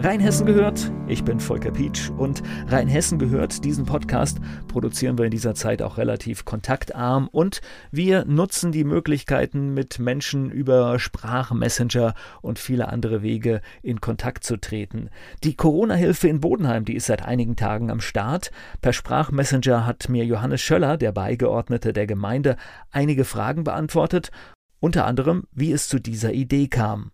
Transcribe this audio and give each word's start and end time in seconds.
Rheinhessen 0.00 0.46
gehört. 0.46 0.92
Ich 1.08 1.24
bin 1.24 1.40
Volker 1.40 1.72
Pietsch 1.72 2.10
und 2.10 2.44
Rheinhessen 2.68 3.18
gehört. 3.18 3.64
Diesen 3.64 3.84
Podcast 3.84 4.38
produzieren 4.68 5.18
wir 5.18 5.24
in 5.24 5.32
dieser 5.32 5.56
Zeit 5.56 5.82
auch 5.82 5.98
relativ 5.98 6.44
kontaktarm 6.44 7.28
und 7.32 7.60
wir 7.90 8.24
nutzen 8.24 8.70
die 8.70 8.84
Möglichkeiten, 8.84 9.74
mit 9.74 9.98
Menschen 9.98 10.52
über 10.52 11.00
Sprachmessenger 11.00 12.14
und 12.42 12.60
viele 12.60 12.88
andere 12.90 13.22
Wege 13.22 13.60
in 13.82 14.00
Kontakt 14.00 14.44
zu 14.44 14.56
treten. 14.56 15.10
Die 15.42 15.56
Corona-Hilfe 15.56 16.28
in 16.28 16.38
Bodenheim, 16.38 16.84
die 16.84 16.94
ist 16.94 17.06
seit 17.06 17.24
einigen 17.24 17.56
Tagen 17.56 17.90
am 17.90 18.00
Start. 18.00 18.52
Per 18.80 18.92
Sprachmessenger 18.92 19.84
hat 19.84 20.08
mir 20.08 20.24
Johannes 20.24 20.60
Schöller, 20.60 20.96
der 20.96 21.10
Beigeordnete 21.10 21.92
der 21.92 22.06
Gemeinde, 22.06 22.56
einige 22.92 23.24
Fragen 23.24 23.64
beantwortet, 23.64 24.30
unter 24.78 25.06
anderem, 25.06 25.42
wie 25.50 25.72
es 25.72 25.88
zu 25.88 25.98
dieser 25.98 26.32
Idee 26.32 26.68
kam. 26.68 27.10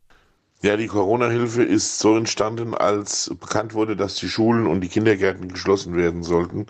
Ja, 0.64 0.78
die 0.78 0.86
Corona-Hilfe 0.86 1.62
ist 1.62 1.98
so 1.98 2.16
entstanden, 2.16 2.72
als 2.72 3.30
bekannt 3.38 3.74
wurde, 3.74 3.96
dass 3.96 4.14
die 4.14 4.30
Schulen 4.30 4.66
und 4.66 4.80
die 4.80 4.88
Kindergärten 4.88 5.48
geschlossen 5.48 5.94
werden 5.94 6.22
sollten, 6.22 6.64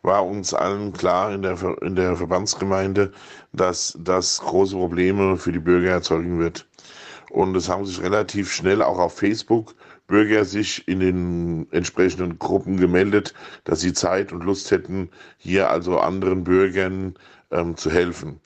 war 0.00 0.24
uns 0.24 0.54
allen 0.54 0.94
klar 0.94 1.30
in 1.30 1.42
der, 1.42 1.58
in 1.82 1.94
der 1.94 2.16
Verbandsgemeinde, 2.16 3.12
dass 3.52 3.98
das 4.00 4.40
große 4.40 4.74
Probleme 4.74 5.36
für 5.36 5.52
die 5.52 5.58
Bürger 5.58 5.90
erzeugen 5.90 6.38
wird. 6.38 6.66
Und 7.32 7.54
es 7.54 7.68
haben 7.68 7.84
sich 7.84 8.00
relativ 8.00 8.50
schnell 8.50 8.80
auch 8.80 8.98
auf 8.98 9.18
Facebook 9.18 9.74
Bürger 10.06 10.46
sich 10.46 10.88
in 10.88 11.00
den 11.00 11.66
entsprechenden 11.70 12.38
Gruppen 12.38 12.78
gemeldet, 12.78 13.34
dass 13.64 13.80
sie 13.80 13.92
Zeit 13.92 14.32
und 14.32 14.42
Lust 14.42 14.70
hätten, 14.70 15.10
hier 15.36 15.68
also 15.68 15.98
anderen 15.98 16.44
Bürgern 16.44 17.14
ähm, 17.50 17.76
zu 17.76 17.90
helfen. 17.90 18.40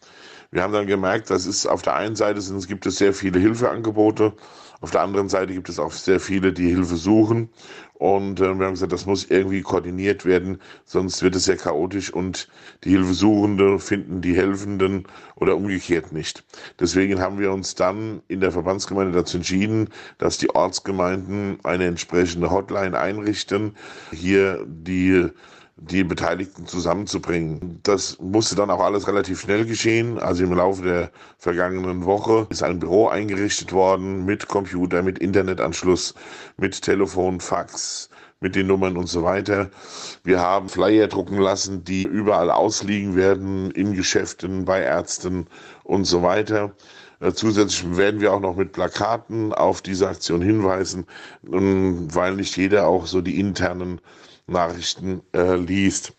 Wir 0.50 0.62
haben 0.62 0.72
dann 0.72 0.86
gemerkt, 0.86 1.28
dass 1.28 1.44
es 1.44 1.66
auf 1.66 1.82
der 1.82 1.94
einen 1.94 2.16
Seite 2.16 2.40
sind, 2.40 2.66
gibt 2.66 2.86
es 2.86 2.96
sehr 2.96 3.12
viele 3.12 3.38
Hilfeangebote, 3.38 4.32
auf 4.80 4.90
der 4.90 5.02
anderen 5.02 5.28
Seite 5.28 5.52
gibt 5.52 5.68
es 5.68 5.78
auch 5.78 5.92
sehr 5.92 6.20
viele, 6.20 6.54
die 6.54 6.70
Hilfe 6.70 6.96
suchen. 6.96 7.50
Und 7.92 8.40
äh, 8.40 8.58
wir 8.58 8.64
haben 8.64 8.72
gesagt, 8.72 8.92
das 8.92 9.04
muss 9.04 9.24
irgendwie 9.24 9.60
koordiniert 9.60 10.24
werden, 10.24 10.58
sonst 10.86 11.22
wird 11.22 11.36
es 11.36 11.44
sehr 11.44 11.58
chaotisch 11.58 12.10
und 12.10 12.48
die 12.84 12.90
Hilfesuchende 12.90 13.78
finden 13.78 14.22
die 14.22 14.36
Helfenden 14.36 15.06
oder 15.34 15.54
umgekehrt 15.54 16.12
nicht. 16.12 16.44
Deswegen 16.80 17.20
haben 17.20 17.38
wir 17.38 17.52
uns 17.52 17.74
dann 17.74 18.22
in 18.28 18.40
der 18.40 18.52
Verbandsgemeinde 18.52 19.12
dazu 19.12 19.36
entschieden, 19.36 19.90
dass 20.16 20.38
die 20.38 20.48
Ortsgemeinden 20.48 21.58
eine 21.64 21.86
entsprechende 21.86 22.50
Hotline 22.50 22.98
einrichten, 22.98 23.76
hier 24.12 24.64
die 24.66 25.28
die 25.80 26.02
Beteiligten 26.02 26.66
zusammenzubringen. 26.66 27.80
Das 27.84 28.18
musste 28.20 28.56
dann 28.56 28.70
auch 28.70 28.80
alles 28.80 29.06
relativ 29.06 29.40
schnell 29.40 29.64
geschehen. 29.64 30.18
Also 30.18 30.44
im 30.44 30.52
Laufe 30.52 30.82
der 30.82 31.10
vergangenen 31.38 32.04
Woche 32.04 32.46
ist 32.50 32.62
ein 32.62 32.80
Büro 32.80 33.08
eingerichtet 33.08 33.72
worden 33.72 34.24
mit 34.24 34.48
Computer, 34.48 35.02
mit 35.02 35.18
Internetanschluss, 35.18 36.14
mit 36.56 36.82
Telefon, 36.82 37.40
Fax, 37.40 38.10
mit 38.40 38.56
den 38.56 38.66
Nummern 38.66 38.96
und 38.96 39.08
so 39.08 39.22
weiter. 39.22 39.70
Wir 40.24 40.40
haben 40.40 40.68
Flyer 40.68 41.06
drucken 41.06 41.38
lassen, 41.38 41.84
die 41.84 42.02
überall 42.02 42.50
ausliegen 42.50 43.14
werden, 43.14 43.70
in 43.70 43.94
Geschäften, 43.94 44.64
bei 44.64 44.80
Ärzten 44.82 45.46
und 45.84 46.04
so 46.04 46.22
weiter. 46.22 46.72
Äh, 47.20 47.32
zusätzlich 47.32 47.96
werden 47.96 48.20
wir 48.20 48.32
auch 48.32 48.40
noch 48.40 48.56
mit 48.56 48.72
Plakaten 48.72 49.52
auf 49.52 49.80
diese 49.80 50.08
Aktion 50.08 50.42
hinweisen, 50.42 51.06
weil 51.42 52.34
nicht 52.34 52.56
jeder 52.56 52.88
auch 52.88 53.06
so 53.06 53.20
die 53.20 53.38
internen 53.38 54.00
Nachrichten 54.48 55.22
äh, 55.32 55.54
liest. 55.56 56.14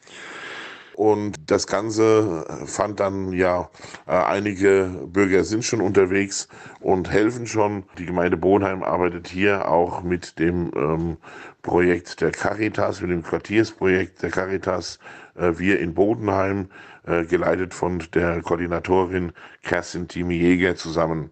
Und 0.99 1.49
das 1.49 1.65
Ganze 1.65 2.45
fand 2.65 2.99
dann 2.99 3.31
ja, 3.31 3.69
äh, 4.05 4.11
einige 4.11 5.07
Bürger 5.07 5.45
sind 5.45 5.63
schon 5.63 5.79
unterwegs 5.79 6.49
und 6.81 7.09
helfen 7.09 7.47
schon. 7.47 7.85
Die 7.97 8.05
Gemeinde 8.05 8.35
Bonheim 8.35 8.83
arbeitet 8.83 9.29
hier 9.29 9.69
auch 9.69 10.03
mit 10.03 10.37
dem 10.39 10.71
ähm, 10.75 11.17
Projekt 11.61 12.19
der 12.19 12.31
Caritas, 12.31 12.99
mit 12.99 13.11
dem 13.11 13.23
Quartiersprojekt 13.23 14.21
der 14.21 14.29
Caritas, 14.29 14.99
äh, 15.35 15.53
wir 15.55 15.79
in 15.79 15.93
Bodenheim, 15.93 16.67
äh, 17.07 17.23
geleitet 17.23 17.73
von 17.73 18.03
der 18.13 18.41
Koordinatorin 18.41 19.31
Kerstin 19.63 20.09
Timi 20.09 20.35
Jäger 20.35 20.75
zusammen. 20.75 21.31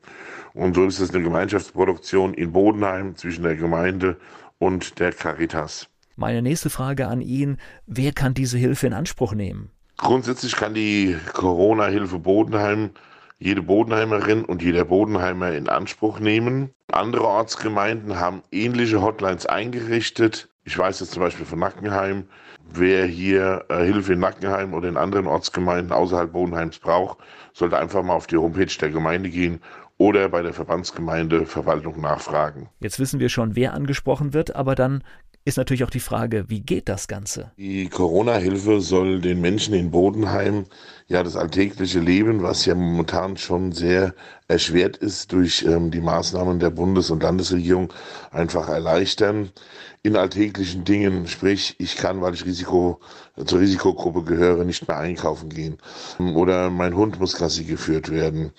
Und 0.54 0.76
so 0.76 0.86
ist 0.86 1.00
es 1.00 1.14
eine 1.14 1.22
Gemeinschaftsproduktion 1.22 2.34
in 2.36 2.54
Bodenheim 2.54 3.18
zwischen 3.18 3.44
der 3.44 3.58
Gemeinde 3.58 4.16
und 4.60 4.98
der 5.00 5.12
Caritas. 5.12 5.90
Meine 6.20 6.42
nächste 6.42 6.72
Frage 6.72 7.08
an 7.08 7.22
ihn, 7.22 7.58
wer 7.86 8.12
kann 8.12 8.34
diese 8.34 8.58
Hilfe 8.58 8.88
in 8.88 8.94
Anspruch 8.94 9.36
nehmen? 9.36 9.70
Grundsätzlich 9.98 10.56
kann 10.56 10.74
die 10.74 11.16
Corona-Hilfe 11.34 12.18
Bodenheim 12.18 12.90
jede 13.38 13.62
Bodenheimerin 13.62 14.44
und 14.44 14.64
jeder 14.64 14.84
Bodenheimer 14.84 15.52
in 15.52 15.70
Anspruch 15.70 16.20
nehmen. 16.20 16.72
Andere 16.92 17.28
Ortsgemeinden 17.28 18.20
haben 18.20 18.42
ähnliche 18.52 19.00
Hotlines 19.00 19.46
eingerichtet. 19.46 20.50
Ich 20.64 20.76
weiß 20.76 21.02
jetzt 21.02 21.12
zum 21.12 21.22
Beispiel 21.22 21.46
von 21.46 21.60
Nackenheim, 21.60 22.24
wer 22.74 23.06
hier 23.06 23.66
äh, 23.70 23.84
Hilfe 23.84 24.14
in 24.14 24.20
Nackenheim 24.20 24.74
oder 24.74 24.90
in 24.90 24.98
anderen 24.98 25.28
Ortsgemeinden 25.28 25.92
außerhalb 25.92 26.32
Bodenheims 26.32 26.80
braucht, 26.80 27.20
sollte 27.54 27.78
einfach 27.78 28.02
mal 28.02 28.16
auf 28.16 28.26
die 28.26 28.38
Homepage 28.38 28.76
der 28.82 28.90
Gemeinde 28.90 29.30
gehen 29.30 29.62
oder 29.98 30.30
bei 30.30 30.42
der 30.42 30.54
Verbandsgemeinde 30.54 31.46
Verwaltung 31.46 32.02
nachfragen. 32.02 32.70
Jetzt 32.80 33.00
wissen 33.00 33.20
wir 33.20 33.30
schon, 33.30 33.56
wer 33.56 33.74
angesprochen 33.74 34.34
wird, 34.34 34.56
aber 34.56 34.76
dann 34.76 35.04
ist 35.48 35.56
natürlich 35.56 35.86
auch 35.86 35.90
die 35.90 36.02
Frage, 36.02 36.44
wie 36.50 36.60
geht 36.60 36.90
das 36.90 37.08
Ganze? 37.08 37.52
Die 37.58 37.88
Corona-Hilfe 37.88 38.82
soll 38.82 39.22
den 39.22 39.40
Menschen 39.40 39.74
in 39.76 39.92
Bodenheim 39.92 40.66
ja 41.08 41.24
das 41.24 41.38
alltägliche 41.38 42.02
Leben, 42.02 42.44
was 42.44 42.66
ja 42.66 42.76
momentan 42.76 43.38
schon 43.38 43.72
sehr 43.72 44.14
erschwert 44.48 44.98
ist 44.98 45.32
durch 45.34 45.64
ähm, 45.64 45.92
die 45.92 46.02
Maßnahmen 46.02 46.60
der 46.60 46.70
Bundes- 46.70 47.12
und 47.12 47.24
Landesregierung, 47.24 47.94
einfach 48.32 48.70
erleichtern 48.70 49.52
in 50.04 50.16
alltäglichen 50.16 50.86
Dingen. 50.86 51.28
Sprich, 51.28 51.76
ich 51.80 51.98
kann, 51.98 52.22
weil 52.22 52.34
ich 52.34 52.46
Risiko, 52.46 53.00
zur 53.46 53.60
Risikogruppe 53.60 54.24
gehöre, 54.24 54.64
nicht 54.64 54.88
mehr 54.88 54.98
einkaufen 54.98 55.50
gehen. 55.50 55.78
Oder 56.18 56.70
mein 56.70 56.96
Hund 56.96 57.20
muss 57.20 57.38
Gassi 57.38 57.66
geführt 57.66 58.10
werden. 58.10 58.54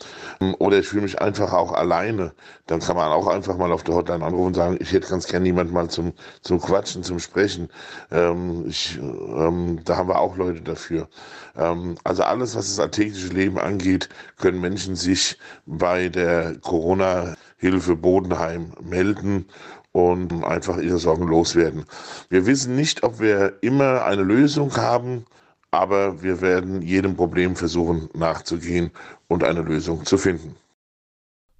Oder 0.58 0.80
ich 0.80 0.88
fühle 0.88 1.02
mich 1.02 1.20
einfach 1.22 1.52
auch 1.54 1.72
alleine. 1.72 2.32
Dann 2.66 2.80
kann 2.80 2.96
man 2.96 3.10
auch 3.10 3.26
einfach 3.26 3.56
mal 3.56 3.72
auf 3.72 3.82
der 3.82 3.94
Hotline 3.94 4.24
anrufen 4.24 4.48
und 4.48 4.54
sagen, 4.54 4.76
ich 4.78 4.92
hätte 4.92 5.08
ganz 5.08 5.26
gerne 5.26 5.46
jemand 5.46 5.72
mal 5.72 5.88
zum, 5.88 6.12
zum 6.42 6.60
Quatschen, 6.60 7.02
zum 7.02 7.18
Sprechen. 7.18 7.68
Ähm, 8.10 8.66
ich, 8.68 8.98
ähm, 8.98 9.80
da 9.84 9.96
haben 9.96 10.08
wir 10.08 10.18
auch 10.18 10.36
Leute 10.36 10.60
dafür. 10.60 11.08
Ähm, 11.56 11.96
also 12.04 12.24
alles, 12.24 12.54
was 12.54 12.66
das 12.68 12.78
alltägliche 12.78 13.28
Leben 13.28 13.58
angeht, 13.58 14.10
können 14.36 14.60
Menschen 14.60 14.96
sich 14.96 15.38
bei 15.78 16.08
der 16.08 16.56
Corona-Hilfe 16.58 17.96
Bodenheim 17.96 18.72
melden 18.82 19.46
und 19.92 20.44
einfach 20.44 20.78
ihre 20.78 20.98
Sorgen 20.98 21.26
loswerden. 21.26 21.84
Wir 22.28 22.46
wissen 22.46 22.76
nicht, 22.76 23.02
ob 23.02 23.20
wir 23.20 23.58
immer 23.62 24.04
eine 24.04 24.22
Lösung 24.22 24.76
haben, 24.76 25.24
aber 25.70 26.22
wir 26.22 26.40
werden 26.40 26.82
jedem 26.82 27.16
Problem 27.16 27.56
versuchen 27.56 28.08
nachzugehen 28.14 28.90
und 29.28 29.44
eine 29.44 29.62
Lösung 29.62 30.04
zu 30.04 30.18
finden. 30.18 30.56